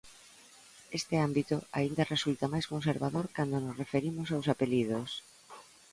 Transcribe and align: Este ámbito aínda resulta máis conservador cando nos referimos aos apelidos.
Este 0.99 1.15
ámbito 1.27 1.55
aínda 1.77 2.09
resulta 2.13 2.51
máis 2.53 2.65
conservador 2.73 3.25
cando 3.37 3.55
nos 3.63 3.77
referimos 3.83 4.27
aos 4.31 4.47
apelidos. 4.53 5.09